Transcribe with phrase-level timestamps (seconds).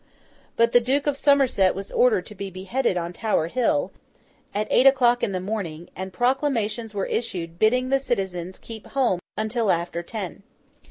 [0.55, 3.91] But the Duke of Somerset was ordered to be beheaded on Tower Hill,
[4.51, 8.91] at eight o'clock in the morning, and proclamations were issued bidding the citizens keep at
[8.93, 10.41] home until after ten.